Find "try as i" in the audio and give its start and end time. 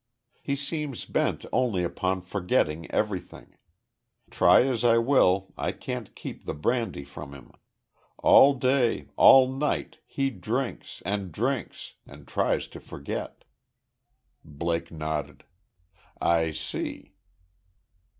4.31-4.97